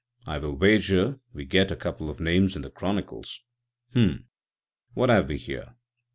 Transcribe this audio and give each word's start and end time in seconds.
I 0.25 0.39
will 0.39 0.55
wager 0.57 1.19
we 1.31 1.45
get 1.45 1.69
a 1.69 1.75
couple 1.75 2.09
of 2.09 2.19
names 2.19 2.55
in 2.55 2.63
the 2.63 2.71
Chronicles. 2.71 3.41
H'm! 3.93 4.29
what 4.95 5.09
have 5.09 5.29
we 5.29 5.37
here? 5.37 5.75